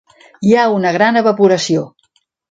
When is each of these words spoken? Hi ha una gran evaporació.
Hi 0.47 0.53
ha 0.55 0.63
una 0.77 0.93
gran 0.95 1.19
evaporació. 1.21 1.83